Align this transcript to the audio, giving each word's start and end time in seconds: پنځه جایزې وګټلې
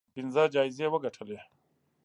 پنځه 0.13 0.43
جایزې 0.53 0.87
وګټلې 0.89 1.39